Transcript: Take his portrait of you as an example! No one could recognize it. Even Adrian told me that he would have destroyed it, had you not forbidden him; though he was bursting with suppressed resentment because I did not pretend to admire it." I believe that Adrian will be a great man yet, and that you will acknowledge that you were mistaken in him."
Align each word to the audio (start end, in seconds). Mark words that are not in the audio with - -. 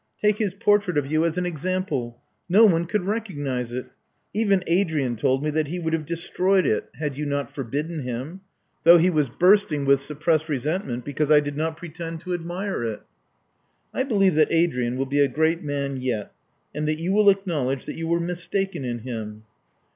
Take 0.19 0.37
his 0.37 0.55
portrait 0.55 0.97
of 0.97 1.05
you 1.05 1.25
as 1.25 1.37
an 1.37 1.45
example! 1.45 2.19
No 2.49 2.65
one 2.65 2.85
could 2.85 3.05
recognize 3.05 3.71
it. 3.71 3.85
Even 4.33 4.63
Adrian 4.65 5.15
told 5.15 5.43
me 5.43 5.51
that 5.51 5.67
he 5.67 5.77
would 5.77 5.93
have 5.93 6.07
destroyed 6.07 6.65
it, 6.65 6.89
had 6.95 7.19
you 7.19 7.25
not 7.27 7.53
forbidden 7.53 8.01
him; 8.01 8.41
though 8.83 8.97
he 8.97 9.11
was 9.11 9.29
bursting 9.29 9.85
with 9.85 10.01
suppressed 10.01 10.49
resentment 10.49 11.05
because 11.05 11.29
I 11.29 11.39
did 11.39 11.55
not 11.55 11.77
pretend 11.77 12.21
to 12.21 12.33
admire 12.33 12.83
it." 12.83 13.03
I 13.93 14.01
believe 14.01 14.33
that 14.33 14.51
Adrian 14.51 14.97
will 14.97 15.05
be 15.05 15.19
a 15.19 15.27
great 15.27 15.61
man 15.61 16.01
yet, 16.01 16.31
and 16.73 16.87
that 16.87 16.97
you 16.97 17.11
will 17.13 17.29
acknowledge 17.29 17.85
that 17.85 17.95
you 17.95 18.07
were 18.07 18.19
mistaken 18.19 18.83
in 18.83 19.01
him." 19.03 19.43